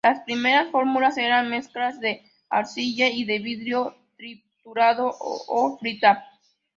Las 0.03 0.21
primeras 0.21 0.71
fórmulas 0.71 1.15
eran 1.19 1.49
mezclas 1.51 1.99
de 1.99 2.23
arcilla 2.49 3.09
y 3.09 3.23
de 3.23 3.37
vidrio 3.37 3.95
triturado 4.17 5.13
o 5.19 5.77
frita. 5.77 6.25